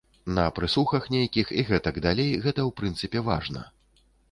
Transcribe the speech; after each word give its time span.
На 0.37 0.45
прэсухах 0.59 1.03
нейкіх 1.15 1.51
і 1.59 1.67
гэтак 1.69 2.01
далей 2.07 2.33
гэта, 2.47 2.67
у 2.73 2.75
прынцыпе, 2.81 3.25
важна. 3.31 3.67